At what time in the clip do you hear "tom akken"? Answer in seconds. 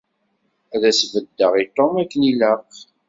1.75-2.21